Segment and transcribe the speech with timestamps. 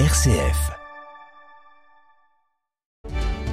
[0.00, 0.72] RCF.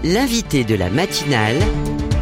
[0.03, 1.59] L'invité de la matinale,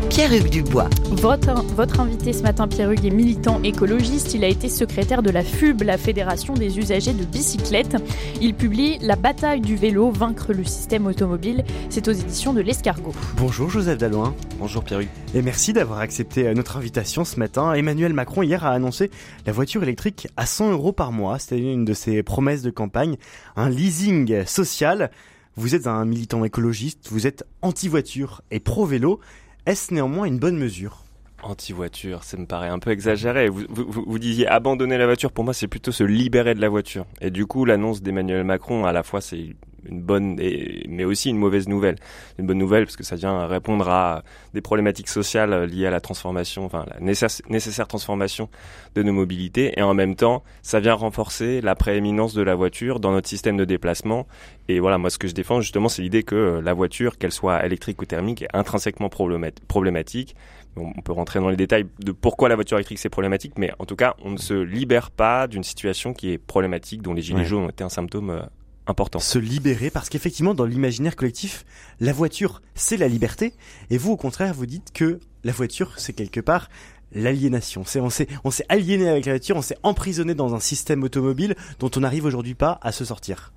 [0.10, 0.90] Pierre-Hugues Dubois.
[1.12, 4.34] Votre, votre invité ce matin, Pierre-Hugues, est militant écologiste.
[4.34, 7.96] Il a été secrétaire de la FUB, la Fédération des usagers de bicyclettes.
[8.42, 11.64] Il publie La bataille du vélo, vaincre le système automobile.
[11.90, 13.14] C'est aux éditions de l'Escargot.
[13.38, 14.34] Bonjour Joseph Dalloin.
[14.58, 15.10] Bonjour Pierre-Hugues.
[15.36, 17.74] Et merci d'avoir accepté euh, notre invitation ce matin.
[17.74, 19.12] Emmanuel Macron hier a annoncé
[19.46, 21.38] la voiture électrique à 100 euros par mois.
[21.38, 23.18] C'était une de ses promesses de campagne.
[23.56, 25.12] Un leasing social.
[25.56, 29.20] Vous êtes un militant écologiste, vous êtes anti-voiture et pro-vélo.
[29.66, 31.04] Est-ce néanmoins une bonne mesure?
[31.44, 33.50] Anti-voiture, ça me paraît un peu exagéré.
[33.50, 37.06] Vous, disiez abandonner la voiture, pour moi c'est plutôt se libérer de la voiture.
[37.22, 41.30] Et du coup, l'annonce d'Emmanuel Macron, à la fois c'est une bonne et, mais aussi
[41.30, 41.96] une mauvaise nouvelle.
[42.38, 46.02] Une bonne nouvelle parce que ça vient répondre à des problématiques sociales liées à la
[46.02, 48.50] transformation, enfin la nécessaire transformation
[48.96, 53.00] de nos mobilités et en même temps, ça vient renforcer la prééminence de la voiture
[53.00, 54.28] dans notre système de déplacement.
[54.68, 57.66] Et voilà, moi ce que je défends justement, c'est l'idée que la voiture, qu'elle soit
[57.66, 60.36] électrique ou thermique, est intrinsèquement problématique.
[60.76, 63.86] On peut rentrer dans les détails de pourquoi la voiture électrique c'est problématique, mais en
[63.86, 67.44] tout cas, on ne se libère pas d'une situation qui est problématique, dont les gilets
[67.44, 68.48] jaunes ont été un symptôme
[68.90, 69.20] important.
[69.20, 71.66] Se libérer parce qu'effectivement dans l'imaginaire collectif,
[72.00, 73.54] la voiture c'est la liberté
[73.90, 76.70] et vous au contraire vous dites que la voiture c'est quelque part
[77.14, 77.84] l'aliénation.
[77.86, 81.04] C'est on s'est on s'est aliéné avec la voiture, on s'est emprisonné dans un système
[81.04, 83.54] automobile dont on n'arrive aujourd'hui pas à se sortir.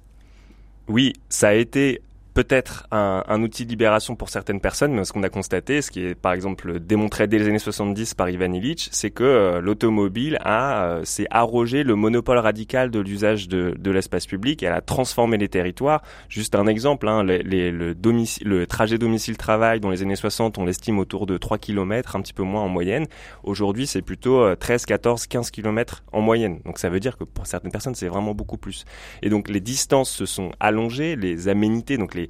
[0.88, 2.02] Oui, ça a été
[2.34, 5.90] peut-être un, un, outil de libération pour certaines personnes, mais ce qu'on a constaté, ce
[5.90, 9.60] qui est par exemple démontré dès les années 70 par Ivan Illich, c'est que euh,
[9.60, 14.62] l'automobile a euh, s'est arrogé le monopole radical de l'usage de, de l'espace public.
[14.62, 16.02] Elle a transformé les territoires.
[16.28, 20.58] Juste un exemple, hein, les, les, le, domicile, le trajet domicile-travail dans les années 60,
[20.58, 23.06] on l'estime autour de 3 km, un petit peu moins en moyenne.
[23.42, 26.60] Aujourd'hui, c'est plutôt 13, 14, 15 km en moyenne.
[26.64, 28.84] Donc ça veut dire que pour certaines personnes, c'est vraiment beaucoup plus.
[29.22, 32.21] Et donc les distances se sont allongées, les aménités, donc les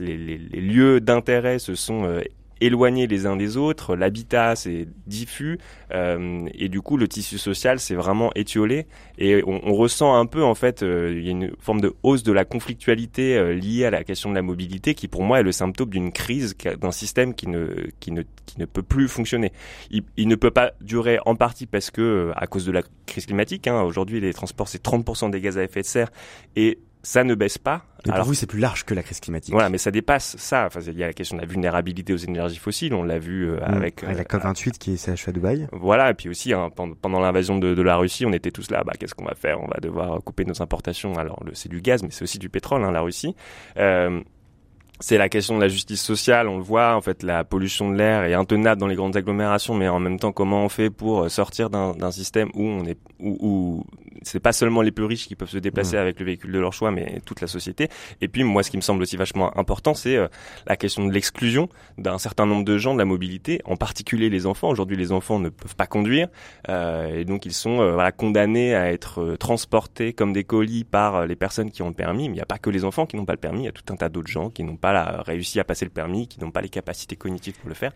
[0.00, 2.20] les, lieux d'intérêt se sont euh,
[2.60, 5.58] éloignés les uns des autres, l'habitat c'est diffus
[5.92, 10.44] euh, et du coup le tissu social c'est vraiment étiolé et on, ressent un peu
[10.44, 14.04] en fait euh, y a une forme de hausse de la conflictualité liée à la
[14.04, 17.48] question de la mobilité qui pour moi est le symptôme d'une crise d'un système qui
[17.48, 17.66] ne
[17.98, 19.52] qui ne qui ne peut plus fonctionner.
[19.90, 23.24] Il, il, ne peut pas durer en partie parce que à cause de la crise
[23.24, 26.10] climatique hein, aujourd'hui les transports c'est 30% des gaz à effet de serre
[26.56, 27.84] et ça ne baisse pas.
[28.06, 29.52] Mais pour vous, c'est plus large que la crise climatique.
[29.52, 30.66] Voilà, mais ça dépasse ça.
[30.66, 32.94] Enfin, il y a la question de la vulnérabilité aux énergies fossiles.
[32.94, 35.68] On l'a vu euh, mmh, avec, la COP 28 qui s'est achevée à Dubaï.
[35.72, 38.70] Voilà, et puis aussi hein, pendant, pendant l'invasion de, de, la Russie, on était tous
[38.70, 38.84] là.
[38.84, 39.60] Bah, qu'est-ce qu'on va faire?
[39.60, 41.18] On va devoir couper nos importations.
[41.18, 43.34] Alors, c'est du gaz, mais c'est aussi du pétrole, hein, la Russie.
[43.76, 44.20] Euh,
[45.00, 47.96] c'est la question de la justice sociale, on le voit, en fait, la pollution de
[47.96, 51.22] l'air est intenable dans les grandes agglomérations, mais en même temps, comment on fait pour
[51.22, 53.84] euh, sortir d'un système où on est, où, où
[54.22, 56.00] c'est pas seulement les plus riches qui peuvent se déplacer mmh.
[56.00, 57.88] avec le véhicule de leur choix, mais toute la société.
[58.20, 60.28] Et puis, moi, ce qui me semble aussi vachement important, c'est euh,
[60.66, 64.46] la question de l'exclusion d'un certain nombre de gens de la mobilité, en particulier les
[64.46, 64.68] enfants.
[64.68, 66.28] Aujourd'hui, les enfants ne peuvent pas conduire,
[66.68, 70.84] euh, et donc ils sont euh, voilà, condamnés à être euh, transportés comme des colis
[70.84, 72.28] par les personnes qui ont le permis.
[72.28, 73.68] Mais il n'y a pas que les enfants qui n'ont pas le permis, il y
[73.68, 76.28] a tout un tas d'autres gens qui n'ont pas la, réussi à passer le permis,
[76.28, 77.92] qui n'ont pas les capacités cognitives pour le faire.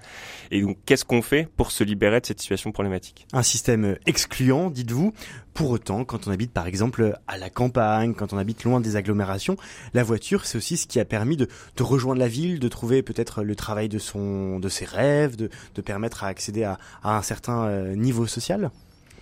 [0.51, 3.27] Et donc, qu'est-ce qu'on fait pour se libérer de cette situation problématique?
[3.33, 5.13] Un système excluant, dites-vous.
[5.55, 8.97] Pour autant, quand on habite par exemple à la campagne, quand on habite loin des
[8.97, 9.57] agglomérations,
[9.95, 11.49] la voiture c'est aussi ce qui a permis de,
[11.79, 15.81] rejoindre la ville, de trouver peut-être le travail de son, de ses rêves, de, de
[15.81, 18.73] permettre à accéder à, à un certain euh, niveau social.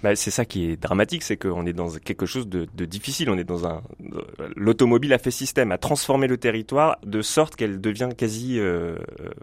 [0.02, 3.30] Bah, c'est ça qui est dramatique, c'est qu'on est dans quelque chose de, de, difficile.
[3.30, 3.82] On est dans un
[4.56, 8.96] l'automobile a fait système, a transformé le territoire de sorte qu'elle devient quasi, euh,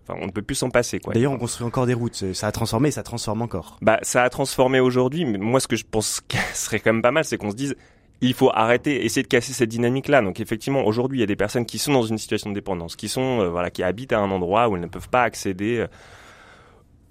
[0.04, 1.00] enfin, on ne peut plus s'en passer.
[1.00, 1.14] Quoi.
[1.14, 2.34] D'ailleurs, on construit encore des routes.
[2.34, 3.78] Ça a transformé, ça transforme encore.
[3.82, 5.26] Bah, ça a transformé aujourd'hui.
[5.26, 7.56] Mais moi, ce que je pense que serait quand même pas mal, c'est qu'on se
[7.56, 7.76] dise.
[8.22, 10.22] Il faut arrêter, essayer de casser cette dynamique-là.
[10.22, 12.98] Donc effectivement, aujourd'hui, il y a des personnes qui sont dans une situation de dépendance,
[12.98, 15.78] qui sont, euh, voilà, qui habitent à un endroit où elles ne peuvent pas accéder
[15.78, 15.88] euh,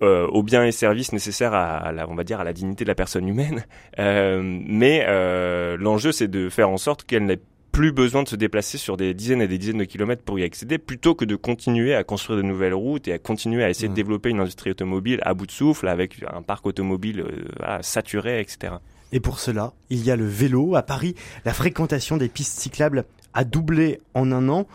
[0.03, 2.85] euh, aux biens et services nécessaires à, à, la, on va dire, à la dignité
[2.85, 3.65] de la personne humaine.
[3.99, 7.41] Euh, mais euh, l'enjeu, c'est de faire en sorte qu'elle n'ait
[7.73, 10.45] plus besoin de se déplacer sur des dizaines et des dizaines de kilomètres pour y
[10.45, 13.89] accéder, plutôt que de continuer à construire de nouvelles routes et à continuer à essayer
[13.89, 13.93] mmh.
[13.93, 17.83] de développer une industrie automobile à bout de souffle, avec un parc automobile euh, voilà,
[17.83, 18.75] saturé, etc.
[19.13, 20.77] Et pour cela, il y a le vélo.
[20.77, 21.15] À Paris,
[21.45, 24.67] la fréquentation des pistes cyclables a doublé en un an.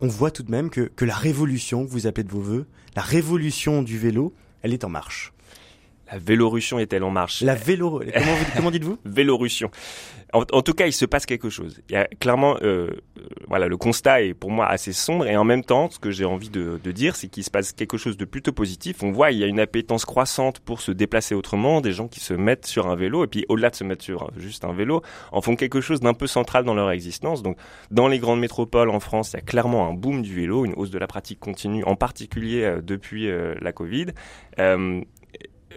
[0.00, 2.66] On voit tout de même que, que la révolution que vous appelez de vos voeux,
[2.94, 4.32] la révolution du vélo,
[4.62, 5.32] elle est en marche.
[6.10, 7.42] La Vélorution est-elle en marche?
[7.42, 8.98] La vélo, comment, comment dites-vous?
[9.04, 9.70] Vélorution.
[10.32, 11.80] En, en, tout cas, il se passe quelque chose.
[11.88, 15.36] Il y a clairement, euh, euh, voilà, le constat est pour moi assez sombre et
[15.36, 17.96] en même temps, ce que j'ai envie de, de dire, c'est qu'il se passe quelque
[17.96, 19.02] chose de plutôt positif.
[19.02, 22.20] On voit, il y a une appétence croissante pour se déplacer autrement, des gens qui
[22.20, 25.02] se mettent sur un vélo et puis au-delà de se mettre sur juste un vélo,
[25.32, 27.42] en font quelque chose d'un peu central dans leur existence.
[27.42, 27.56] Donc,
[27.90, 30.74] dans les grandes métropoles en France, il y a clairement un boom du vélo, une
[30.74, 34.06] hausse de la pratique continue, en particulier euh, depuis euh, la Covid.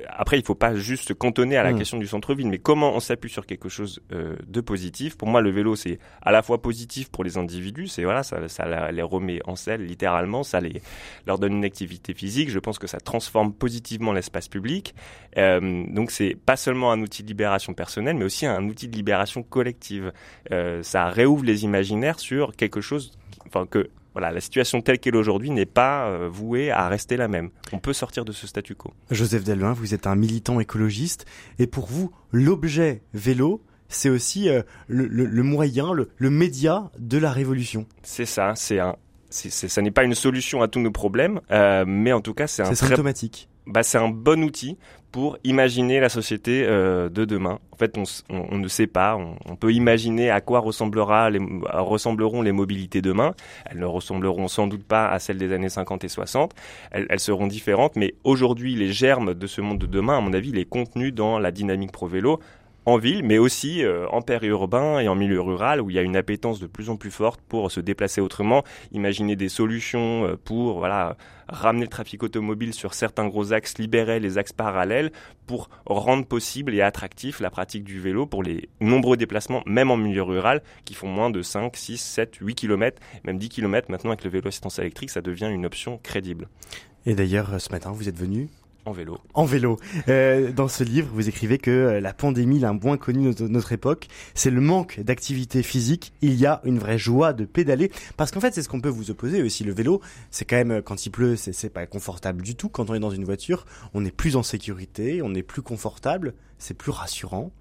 [0.07, 1.77] Après, il faut pas juste se cantonner à la mmh.
[1.77, 5.17] question du centre-ville, mais comment on s'appuie sur quelque chose euh, de positif?
[5.17, 8.47] Pour moi, le vélo, c'est à la fois positif pour les individus, c'est voilà, ça,
[8.47, 10.81] ça, les remet en selle littéralement, ça les,
[11.27, 12.49] leur donne une activité physique.
[12.49, 14.95] Je pense que ça transforme positivement l'espace public.
[15.37, 18.95] Euh, donc, c'est pas seulement un outil de libération personnelle, mais aussi un outil de
[18.95, 20.13] libération collective.
[20.51, 23.11] Euh, ça réouvre les imaginaires sur quelque chose,
[23.45, 27.17] enfin que voilà, la situation telle qu'elle est aujourd'hui n'est pas euh, vouée à rester
[27.17, 27.49] la même.
[27.71, 28.93] On peut sortir de ce statu quo.
[29.09, 31.25] Joseph Delvin, vous êtes un militant écologiste
[31.59, 36.91] et pour vous, l'objet vélo, c'est aussi euh, le, le, le, moyen, le, le, média
[36.97, 37.85] de la révolution.
[38.03, 38.95] C'est ça, c'est un,
[39.29, 42.61] ça n'est pas une solution à tous nos problèmes, euh, mais en tout cas c'est
[42.61, 43.49] un c'est symptomatique.
[43.67, 44.77] Bah, c'est un bon outil
[45.11, 47.59] pour imaginer la société euh, de demain.
[47.71, 49.17] En fait, on, on, ne sait pas.
[49.17, 51.39] On, on, peut imaginer à quoi ressemblera les,
[51.73, 53.33] ressembleront les mobilités demain.
[53.65, 56.53] Elles ne ressembleront sans doute pas à celles des années 50 et 60.
[56.91, 60.33] Elles, elles seront différentes, mais aujourd'hui, les germes de ce monde de demain, à mon
[60.33, 62.39] avis, les contenus dans la dynamique pro vélo
[62.85, 66.01] en ville, mais aussi euh, en périurbain et en milieu rural, où il y a
[66.01, 70.35] une appétence de plus en plus forte pour se déplacer autrement, imaginer des solutions euh,
[70.43, 71.15] pour voilà
[71.47, 75.11] ramener le trafic automobile sur certains gros axes, libérer les axes parallèles
[75.45, 79.97] pour rendre possible et attractif la pratique du vélo pour les nombreux déplacements, même en
[79.97, 84.11] milieu rural, qui font moins de 5, 6, 7, 8 km, même 10 km maintenant
[84.11, 86.47] avec le vélo assistance électrique, ça devient une option crédible.
[87.05, 88.47] Et d'ailleurs, ce matin, vous êtes venu
[88.85, 89.19] en vélo.
[89.33, 89.77] En vélo.
[90.07, 93.73] Euh, dans ce livre, vous écrivez que euh, la pandémie l'a moins connu de notre
[93.73, 94.07] époque.
[94.33, 96.13] C'est le manque d'activité physique.
[96.21, 97.91] Il y a une vraie joie de pédaler.
[98.17, 99.63] Parce qu'en fait, c'est ce qu'on peut vous opposer aussi.
[99.63, 100.01] Le vélo,
[100.31, 102.69] c'est quand même, quand il pleut, c'est pas confortable du tout.
[102.69, 106.33] Quand on est dans une voiture, on est plus en sécurité, on est plus confortable,
[106.57, 107.51] c'est plus rassurant.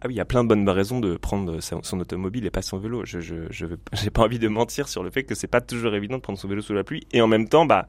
[0.00, 2.62] Ah oui, il y a plein de bonnes raisons de prendre son, automobile et pas
[2.62, 3.04] son vélo.
[3.04, 5.94] Je, je, je j'ai pas envie de mentir sur le fait que c'est pas toujours
[5.94, 7.06] évident de prendre son vélo sous la pluie.
[7.12, 7.88] Et en même temps, bah,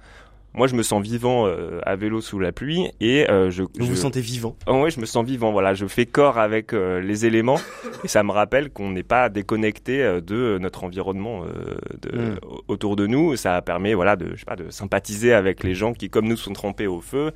[0.56, 3.70] moi je me sens vivant euh, à vélo sous la pluie et euh, je vous
[3.78, 3.84] je...
[3.84, 7.02] vous sentez vivant oh, oui je me sens vivant voilà je fais corps avec euh,
[7.02, 7.60] les éléments
[8.04, 12.40] et ça me rappelle qu'on n'est pas déconnecté de notre environnement euh, de, mm.
[12.70, 15.94] autour de nous ça permet voilà de je sais pas de sympathiser avec les gens
[15.94, 17.32] qui comme nous sont trempés au feu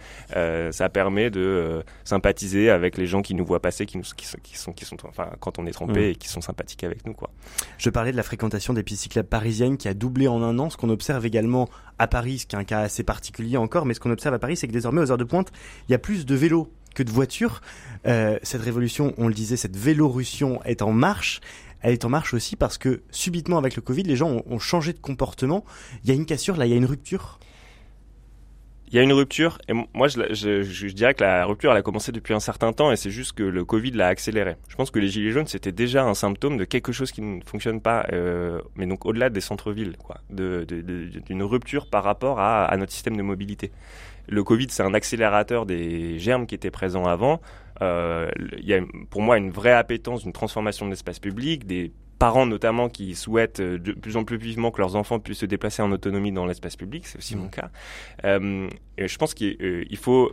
[0.71, 4.37] ça permet de sympathiser avec les gens qui nous voient passer qui nous qui sont
[4.41, 6.11] qui sont, qui sont enfin quand on est trempé mm.
[6.11, 7.29] et qui sont sympathiques avec nous quoi
[7.77, 10.69] je parlais de la fréquentation des pistes cyclables parisiennes qui a doublé en un an
[10.69, 11.67] ce qu'on observe également
[11.99, 14.39] à Paris ce qui est un cas assez particulier encore, mais ce qu'on observe à
[14.39, 15.51] Paris, c'est que désormais, aux heures de pointe,
[15.87, 17.61] il y a plus de vélos que de voitures.
[18.07, 21.41] Euh, cette révolution, on le disait, cette vélorussion est en marche.
[21.81, 24.59] Elle est en marche aussi parce que subitement avec le Covid, les gens ont, ont
[24.59, 25.63] changé de comportement.
[26.03, 27.39] Il y a une cassure, là, il y a une rupture
[28.91, 32.11] il y a une rupture et moi je, dirais que la rupture elle a commencé
[32.11, 34.55] depuis un certain temps et c'est juste que le Covid l'a accéléré.
[34.67, 37.41] Je pense que les gilets jaunes c'était déjà un symptôme de quelque chose qui ne
[37.43, 42.77] fonctionne pas, euh, mais donc au-delà des centres-villes, quoi, d'une rupture par rapport à, à,
[42.77, 43.71] notre système de mobilité.
[44.27, 47.41] Le Covid c'est un accélérateur des germes qui étaient présents avant.
[47.81, 51.91] Euh, il y a pour moi une vraie appétence d'une transformation de l'espace public, des
[52.19, 55.45] parents notamment qui souhaitent euh, de plus en plus vivement que leurs enfants puissent se
[55.45, 57.39] déplacer en autonomie dans l'espace public, c'est aussi mmh.
[57.39, 57.71] mon cas.
[58.25, 60.31] Euh, je pense qu'il euh, faut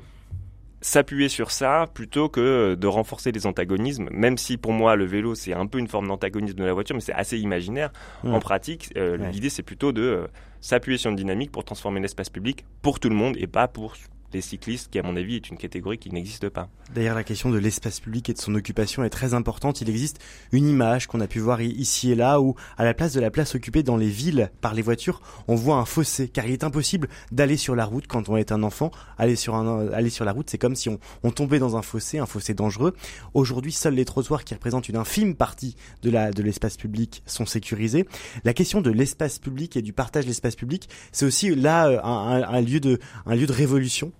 [0.80, 5.34] s'appuyer sur ça plutôt que de renforcer les antagonismes, même si pour moi le vélo
[5.34, 7.90] c'est un peu une forme d'antagonisme de la voiture, mais c'est assez imaginaire.
[8.22, 8.34] Mmh.
[8.34, 9.32] En pratique, euh, ouais.
[9.32, 10.26] l'idée c'est plutôt de euh,
[10.60, 13.94] s'appuyer sur une dynamique pour transformer l'espace public pour tout le monde et pas pour
[14.32, 16.68] des cyclistes, qui à mon avis est une catégorie qui n'existe pas.
[16.94, 19.80] D'ailleurs, la question de l'espace public et de son occupation est très importante.
[19.80, 20.20] Il existe
[20.52, 23.30] une image qu'on a pu voir ici et là où, à la place de la
[23.30, 26.64] place occupée dans les villes par les voitures, on voit un fossé, car il est
[26.64, 28.90] impossible d'aller sur la route quand on est un enfant.
[29.18, 31.82] Aller sur, un, aller sur la route, c'est comme si on, on, tombait dans un
[31.82, 32.94] fossé, un fossé dangereux.
[33.34, 37.46] Aujourd'hui, seuls les trottoirs qui représentent une infime partie de la de l'espace public sont
[37.46, 38.06] sécurisés.
[38.44, 42.42] La question de l'espace public et du partage de l'espace public, c'est aussi là un,
[42.42, 44.12] un, un, lieu de un lieu de révolution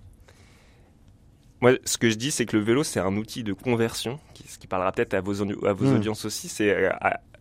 [1.61, 4.57] moi, ce que je dis, c'est que le vélo, c'est un outil de conversion, ce
[4.57, 5.95] qui parlera peut-être à vos, à vos mmh.
[5.95, 6.49] audiences aussi.
[6.49, 6.91] C'est, euh,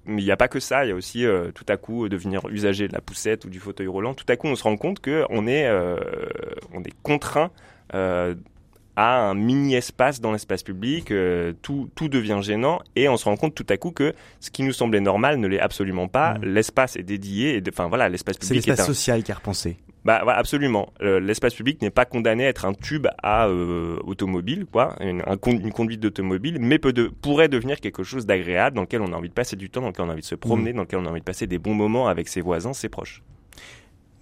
[0.06, 0.84] mais il n'y a pas que ça.
[0.84, 3.60] Il y a aussi euh, tout à coup devenir usager de la poussette ou du
[3.60, 4.14] fauteuil roulant.
[4.14, 5.96] Tout à coup, on se rend compte que on est, euh,
[6.72, 7.50] on est contraint
[7.94, 8.34] euh,
[8.96, 13.26] a un mini espace dans l'espace public, euh, tout, tout devient gênant et on se
[13.26, 16.34] rend compte tout à coup que ce qui nous semblait normal ne l'est absolument pas.
[16.38, 16.44] Mm.
[16.44, 19.34] L'espace est dédié, et enfin voilà, l'espace C'est public est l'espace un, social qui est
[19.34, 19.76] repensé.
[20.04, 20.92] bah absolument.
[21.02, 25.22] Euh, L'espace public n'est pas condamné à être un tube à euh, automobile, quoi, une,
[25.26, 29.02] un con- une conduite d'automobile, mais peut de, pourrait devenir quelque chose d'agréable dans lequel
[29.02, 30.72] on a envie de passer du temps, dans lequel on a envie de se promener,
[30.72, 33.22] dans lequel on a envie de passer des bons moments avec ses voisins, ses proches.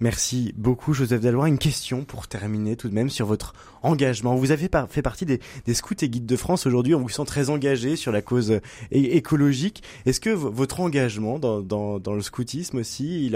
[0.01, 1.47] Merci beaucoup, Joseph Dallois.
[1.47, 4.35] Une question pour terminer tout de même sur votre engagement.
[4.35, 5.39] Vous avez fait partie des,
[5.73, 6.65] scouts et guides de France.
[6.65, 8.59] Aujourd'hui, on vous sent très engagé sur la cause
[8.91, 9.83] écologique.
[10.05, 13.35] Est-ce que votre engagement dans, le scoutisme aussi, il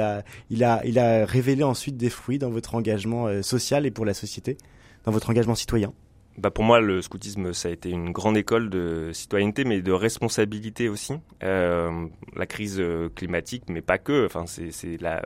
[0.63, 4.57] a révélé ensuite des fruits dans votre engagement euh, social et pour la société,
[5.05, 5.93] dans votre engagement citoyen?
[6.39, 9.91] Bah pour moi, le scoutisme, ça a été une grande école de citoyenneté, mais de
[9.91, 11.15] responsabilité aussi.
[11.43, 14.25] Euh, la crise euh, climatique, mais pas que.
[14.25, 15.19] Enfin, c'est le,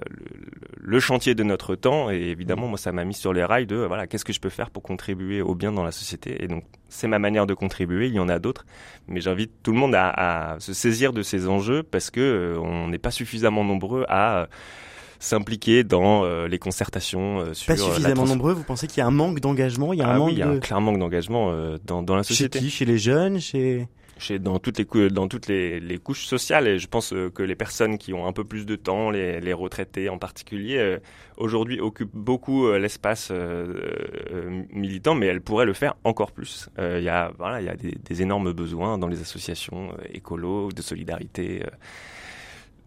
[0.76, 2.10] le chantier de notre temps.
[2.10, 4.50] Et évidemment, moi, ça m'a mis sur les rails de voilà, qu'est-ce que je peux
[4.50, 6.44] faire pour contribuer au bien dans la société.
[6.44, 8.08] Et donc, c'est ma manière de contribuer.
[8.08, 8.66] Il y en a d'autres,
[9.08, 12.60] mais j'invite tout le monde à, à se saisir de ces enjeux parce que euh,
[12.60, 14.46] on n'est pas suffisamment nombreux à euh,
[15.24, 18.54] s'impliquer dans euh, les concertations euh, sur Pas euh, suffisamment nombreux.
[18.54, 20.34] Vous pensez qu'il y a un manque d'engagement Il y a un Ah manque oui,
[20.34, 20.58] il y a de...
[20.58, 22.60] un clair manque d'engagement euh, dans, dans la Chez société.
[22.60, 22.70] qui?
[22.70, 23.88] Chez les jeunes Chez
[24.18, 27.30] Chez, dans toutes les cou- dans toutes les, les couches sociales et je pense euh,
[27.30, 30.78] que les personnes qui ont un peu plus de temps, les, les retraités en particulier,
[30.78, 31.00] euh,
[31.38, 36.70] aujourd'hui occupent beaucoup euh, l'espace euh, militant, mais elles pourraient le faire encore plus.
[36.80, 39.92] Euh, Il y a voilà, il y a des, des énormes besoins dans les associations
[39.94, 41.64] euh, écolo, de solidarité.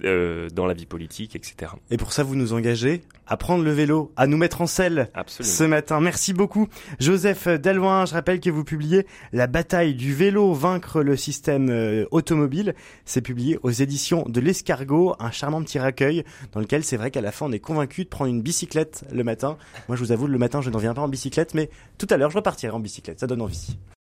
[0.04, 1.72] Euh, dans la vie politique, etc.
[1.90, 5.08] Et pour ça, vous nous engagez à prendre le vélo, à nous mettre en selle
[5.14, 5.54] Absolument.
[5.54, 6.00] ce matin.
[6.00, 6.68] Merci beaucoup,
[7.00, 8.04] Joseph Delvoin.
[8.06, 12.74] Je rappelle que vous publiez La bataille du vélo, vaincre le système euh, automobile.
[13.04, 17.20] C'est publié aux éditions de l'Escargot, un charmant petit recueil dans lequel c'est vrai qu'à
[17.20, 19.56] la fin on est convaincu de prendre une bicyclette le matin.
[19.88, 22.16] Moi, je vous avoue, le matin, je n'en viens pas en bicyclette, mais tout à
[22.16, 23.20] l'heure, je repartirai en bicyclette.
[23.20, 23.76] Ça donne envie.